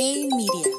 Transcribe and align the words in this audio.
Hey 0.00 0.28
Media. 0.30 0.76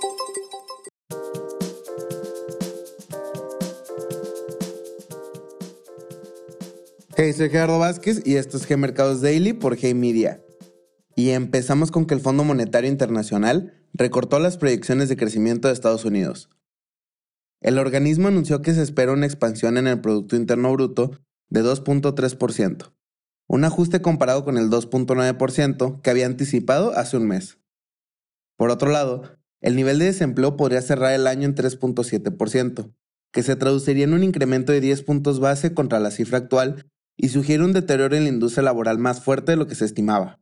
Soy 7.34 7.50
Gerardo 7.50 7.80
Vázquez 7.80 8.22
y 8.26 8.36
esto 8.36 8.56
es 8.56 8.66
G 8.66 8.78
Mercados 8.78 9.20
Daily 9.20 9.52
por 9.52 9.76
Hey 9.78 9.94
Media. 9.94 10.42
Y 11.18 11.32
empezamos 11.32 11.92
con 11.92 12.06
que 12.06 12.14
el 12.14 12.22
Fondo 12.22 12.46
Monetario 12.46 12.90
Internacional 12.90 13.74
recortó 13.94 14.40
las 14.40 14.56
proyecciones 14.56 15.10
de 15.10 15.18
crecimiento 15.18 15.68
de 15.68 15.74
Estados 15.74 16.06
Unidos. 16.06 16.50
El 17.60 17.78
organismo 17.78 18.30
anunció 18.30 18.62
que 18.62 18.74
se 18.74 18.84
espera 18.84 19.12
una 19.12 19.26
expansión 19.26 19.78
en 19.78 19.88
el 19.88 20.00
Producto 20.00 20.38
Interno 20.38 20.72
Bruto 20.72 21.12
de 21.50 21.62
2.3%, 21.62 22.94
un 23.48 23.66
ajuste 23.66 24.02
comparado 24.02 24.46
con 24.46 24.58
el 24.58 24.70
2.9% 24.70 26.02
que 26.02 26.10
había 26.10 26.26
anticipado 26.26 26.98
hace 26.98 27.18
un 27.18 27.28
mes. 27.28 27.59
Por 28.60 28.72
otro 28.72 28.92
lado, 28.92 29.24
el 29.62 29.78
nivel 29.78 30.00
de 30.00 30.06
desempleo 30.06 30.58
podría 30.58 30.82
cerrar 30.82 31.14
el 31.14 31.28
año 31.28 31.46
en 31.46 31.56
3.7%, 31.56 32.94
que 33.32 33.42
se 33.42 33.56
traduciría 33.56 34.04
en 34.04 34.14
un 34.14 34.22
incremento 34.22 34.74
de 34.74 34.82
10 34.82 35.04
puntos 35.04 35.40
base 35.40 35.74
contra 35.74 36.02
la 36.02 36.12
cifra 36.12 36.40
actual 36.40 36.86
y 37.16 37.30
sugiere 37.30 37.64
un 37.64 37.72
deterioro 37.72 38.18
en 38.18 38.24
la 38.24 38.30
industria 38.30 38.64
laboral 38.64 38.98
más 38.98 39.24
fuerte 39.24 39.54
de 39.54 39.56
lo 39.56 39.66
que 39.66 39.76
se 39.76 39.86
estimaba. 39.86 40.42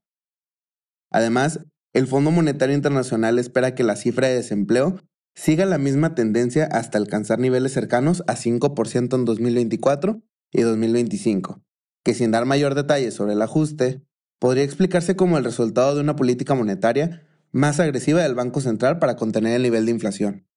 Además, 1.11 1.59
el 1.93 2.07
Fondo 2.07 2.31
Monetario 2.31 2.75
Internacional 2.75 3.37
espera 3.37 3.75
que 3.75 3.83
la 3.83 3.95
cifra 3.95 4.27
de 4.27 4.33
desempleo 4.33 4.99
siga 5.35 5.67
la 5.67 5.77
misma 5.77 6.15
tendencia 6.15 6.65
hasta 6.65 6.97
alcanzar 6.97 7.37
niveles 7.37 7.73
cercanos 7.73 8.23
a 8.25 8.35
5% 8.35 9.13
en 9.13 9.25
2024 9.25 10.23
y 10.53 10.61
2025, 10.63 11.61
que 12.03 12.15
sin 12.15 12.31
dar 12.31 12.45
mayor 12.45 12.73
detalle 12.73 13.11
sobre 13.11 13.33
el 13.33 13.43
ajuste, 13.43 14.01
podría 14.39 14.63
explicarse 14.63 15.15
como 15.15 15.37
el 15.37 15.43
resultado 15.43 15.93
de 15.93 16.01
una 16.01 16.15
política 16.15 16.55
monetaria 16.55 17.26
más 17.57 17.79
agresiva 17.79 18.21
del 18.21 18.35
Banco 18.35 18.61
Central 18.61 18.99
para 18.99 19.15
contener 19.15 19.55
el 19.55 19.63
nivel 19.63 19.85
de 19.85 19.91
inflación. 19.91 20.47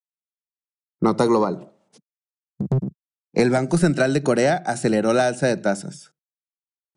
Nota 1.00 1.24
global. 1.24 1.72
El 3.32 3.50
Banco 3.50 3.78
Central 3.78 4.12
de 4.12 4.22
Corea 4.22 4.56
aceleró 4.56 5.12
la 5.12 5.26
alza 5.26 5.46
de 5.46 5.56
tasas. 5.56 6.12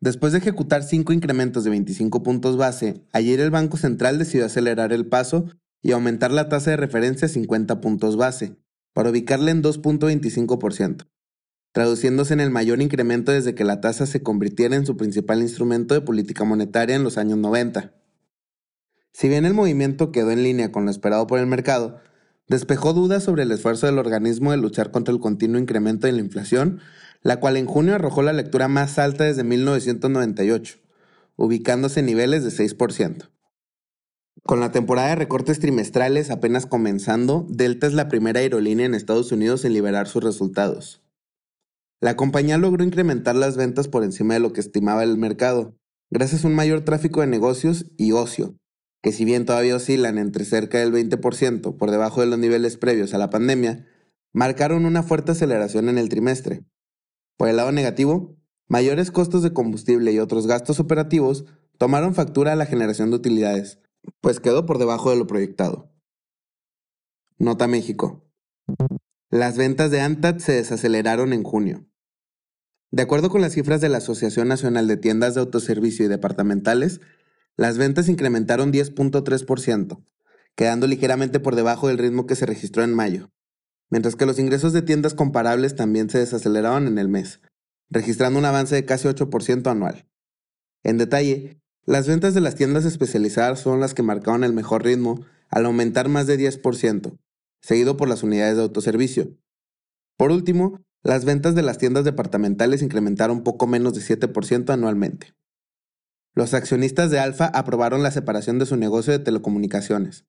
Después 0.02 0.33
de 0.33 0.39
ejecutar 0.39 0.83
cinco 0.83 1.13
incrementos 1.13 1.63
de 1.63 1.69
25 1.69 2.22
puntos 2.22 2.58
base, 2.58 3.05
ayer 3.13 3.39
el 3.39 3.50
Banco 3.50 3.78
Central 3.78 4.19
decidió 4.19 4.45
acelerar 4.45 4.91
el 4.91 5.08
paso 5.08 5.45
y 5.81 5.94
aumentar 5.94 6.31
la 6.31 6.50
tasa 6.50 6.72
de 6.72 6.78
referencia 6.78 7.28
a 7.28 7.30
50 7.30 7.80
puntos 7.80 8.17
base, 8.17 8.58
para 8.94 9.09
ubicarla 9.09 9.52
en 9.52 9.63
2.25%, 9.63 11.08
traduciéndose 11.72 12.33
en 12.33 12.41
el 12.41 12.50
mayor 12.50 12.81
incremento 12.81 13.31
desde 13.31 13.56
que 13.56 13.63
la 13.63 13.80
tasa 13.80 14.06
se 14.06 14.22
convirtiera 14.22 14.75
en 14.75 14.85
su 14.85 14.97
principal 14.97 15.41
instrumento 15.41 15.94
de 15.94 16.02
política 16.02 16.44
monetaria 16.44 16.97
en 16.97 17.03
los 17.03 17.17
años 17.17 17.38
90. 17.38 18.03
Si 19.14 19.30
bien 19.30 19.45
el 19.45 19.53
movimiento 19.53 20.11
quedó 20.11 20.31
en 20.31 20.44
línea 20.44 20.72
con 20.72 20.86
lo 20.86 20.92
esperado 20.92 21.28
por 21.28 21.39
el 21.39 21.45
mercado, 21.45 22.02
despejó 22.47 22.94
dudas 22.94 23.23
sobre 23.23 23.44
el 23.44 23.52
esfuerzo 23.52 23.86
del 23.86 24.00
organismo 24.00 24.52
de 24.52 24.58
luchar 24.58 24.89
contra 24.89 25.14
el 25.14 25.19
continuo 25.19 25.61
incremento 25.61 26.08
de 26.08 26.14
la 26.14 26.19
inflación, 26.19 26.80
la 27.22 27.39
cual 27.39 27.58
en 27.58 27.67
junio 27.67 27.95
arrojó 27.95 28.23
la 28.23 28.34
lectura 28.34 28.67
más 28.67 28.97
alta 28.97 29.23
desde 29.23 29.44
1998, 29.44 30.80
ubicándose 31.36 32.00
en 32.00 32.08
niveles 32.08 32.44
de 32.44 32.50
6%. 32.50 33.30
Con 34.44 34.59
la 34.59 34.72
temporada 34.72 35.09
de 35.09 35.16
recortes 35.16 35.59
trimestrales 35.59 36.31
apenas 36.31 36.66
comenzando, 36.66 37.45
Delta 37.50 37.88
es 37.88 37.94
la 37.94 38.09
primera 38.09 38.39
aerolínea 38.39 38.88
en 38.88 38.95
Estados 38.95 39.31
Unidos 39.31 39.64
en 39.64 39.73
liberar 39.73 40.08
sus 40.08 40.23
resultados. 40.23 41.02
La 42.02 42.17
compañía 42.17 42.58
logró 42.58 42.84
incrementar 42.84 43.36
las 43.36 43.56
ventas 43.56 43.88
por 43.88 44.03
encima 44.03 44.34
de 44.34 44.41
lo 44.41 44.52
que 44.52 44.59
estimaba 44.59 45.03
el 45.03 45.17
mercado, 45.17 45.78
gracias 46.09 46.44
a 46.44 46.47
un 46.47 46.56
mayor 46.56 46.81
tráfico 46.81 47.22
de 47.22 47.28
negocios 47.28 47.86
y 47.95 48.11
ocio, 48.11 48.58
que 49.04 49.12
si 49.12 49.26
bien 49.26 49.46
todavía 49.46 49.76
oscilan 49.76 50.18
entre 50.18 50.46
cerca 50.46 50.80
del 50.80 50.94
20% 50.94 51.76
por 51.76 51.92
debajo 51.92 52.22
de 52.22 52.28
los 52.28 52.40
niveles 52.40 52.78
previos 52.78 53.14
a 53.14 53.18
la 53.18 53.30
pandemia, 53.30 53.86
marcaron 54.32 54.86
una 54.86 55.04
fuerte 55.04 55.34
aceleración 55.34 55.90
en 55.90 55.98
el 55.98 56.08
trimestre. 56.08 56.64
Por 57.38 57.50
el 57.50 57.58
lado 57.58 57.74
negativo, 57.74 58.38
mayores 58.70 59.12
costos 59.12 59.44
de 59.44 59.52
combustible 59.52 60.13
y 60.13 60.19
otros 60.19 60.47
gastos 60.47 60.80
operativos 60.80 61.44
tomaron 61.78 62.16
factura 62.16 62.53
a 62.53 62.56
la 62.56 62.66
generación 62.66 63.09
de 63.09 63.18
utilidades, 63.18 63.80
pues 64.22 64.40
quedó 64.40 64.66
por 64.66 64.78
debajo 64.78 65.09
de 65.09 65.18
lo 65.18 65.28
proyectado. 65.28 65.92
Nota 67.38 67.68
México. 67.68 68.25
Las 69.30 69.58
ventas 69.58 69.92
de 69.92 70.00
ANTAD 70.00 70.38
se 70.38 70.53
desaceleraron 70.53 71.34
en 71.34 71.44
junio. 71.44 71.86
De 72.92 73.03
acuerdo 73.03 73.30
con 73.30 73.42
las 73.42 73.52
cifras 73.52 73.81
de 73.81 73.90
la 73.90 73.97
Asociación 73.97 74.47
Nacional 74.47 74.88
de 74.88 74.96
Tiendas 74.96 75.34
de 75.34 75.42
Autoservicio 75.42 76.06
y 76.06 76.08
Departamentales, 76.08 77.02
las 77.56 77.78
ventas 77.78 78.09
incrementaron 78.09 78.72
10.3%, 78.72 80.03
quedando 80.56 80.88
ligeramente 80.88 81.40
por 81.40 81.56
debajo 81.56 81.88
del 81.88 81.97
ritmo 81.97 82.25
que 82.25 82.36
se 82.36 82.46
registró 82.46 82.84
en 82.84 82.94
mayo, 82.94 83.31
mientras 83.90 84.16
que 84.16 84.25
los 84.25 84.40
ingresos 84.40 84.74
de 84.74 84.81
tiendas 84.81 85.14
comparables 85.14 85.75
también 85.75 86.09
se 86.09 86.19
desaceleraron 86.19 86.88
en 86.88 86.97
el 86.97 87.09
mes, 87.09 87.42
registrando 87.90 88.40
un 88.40 88.46
avance 88.46 88.75
de 88.75 88.86
casi 88.86 89.08
8% 89.08 89.69
anual. 89.69 90.08
En 90.84 90.97
detalle, 90.97 91.62
las 91.86 92.08
ventas 92.08 92.34
de 92.34 92.42
las 92.42 92.56
tiendas 92.56 92.86
especializadas 92.86 93.59
son 93.59 93.80
las 93.80 93.94
que 93.94 94.03
marcaron 94.03 94.44
el 94.44 94.53
mejor 94.53 94.84
ritmo 94.84 95.25
al 95.50 95.66
aumentar 95.66 96.09
más 96.09 96.28
de 96.28 96.40
10%, 96.40 97.19
seguido 97.62 97.97
por 97.97 98.09
las 98.09 98.24
unidades 98.24 98.58
de 98.58 98.63
autoservicio. 98.63 99.38
Por 100.18 100.31
último, 100.31 100.81
las 101.03 101.25
ventas 101.25 101.53
de 101.53 101.62
las 101.62 101.78
tiendas 101.78 102.06
departamentales 102.06 102.81
incrementaron 102.81 103.44
poco 103.44 103.68
menos 103.68 103.94
de 103.94 104.02
7% 104.02 104.72
anualmente. 104.72 105.34
Los 106.35 106.53
accionistas 106.53 107.11
de 107.11 107.19
Alfa 107.19 107.45
aprobaron 107.45 108.01
la 108.01 108.11
separación 108.11 108.57
de 108.57 108.66
su 108.66 108.75
negocio 108.75 109.13
de 109.13 109.19
telecomunicaciones. 109.19 110.25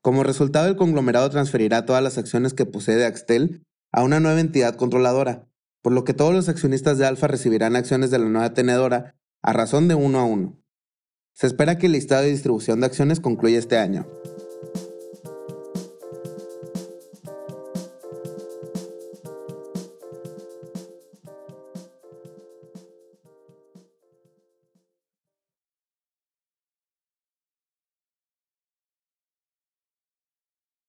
Como 0.00 0.22
resultado, 0.22 0.66
el 0.68 0.76
conglomerado 0.76 1.28
transferirá 1.30 1.84
todas 1.84 2.02
las 2.02 2.18
acciones 2.18 2.54
que 2.54 2.66
posee 2.66 3.04
Axtel 3.04 3.64
a 3.92 4.02
una 4.02 4.20
nueva 4.20 4.40
entidad 4.40 4.76
controladora, 4.76 5.46
por 5.82 5.92
lo 5.92 6.04
que 6.04 6.14
todos 6.14 6.32
los 6.32 6.48
accionistas 6.48 6.98
de 6.98 7.06
Alfa 7.06 7.26
recibirán 7.26 7.76
acciones 7.76 8.10
de 8.10 8.18
la 8.18 8.28
nueva 8.28 8.54
tenedora 8.54 9.14
a 9.42 9.52
razón 9.52 9.88
de 9.88 9.94
uno 9.94 10.18
a 10.18 10.24
uno. 10.24 10.58
Se 11.34 11.46
espera 11.46 11.78
que 11.78 11.86
el 11.86 11.92
listado 11.92 12.22
de 12.22 12.30
distribución 12.30 12.80
de 12.80 12.86
acciones 12.86 13.20
concluya 13.20 13.58
este 13.58 13.76
año. 13.76 14.06